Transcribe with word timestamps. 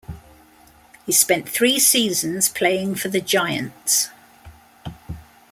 He 1.05 1.11
spent 1.11 1.47
three 1.47 1.77
seasons 1.77 2.49
playing 2.49 2.95
for 2.95 3.09
the 3.09 3.21
Giants. 3.21 4.09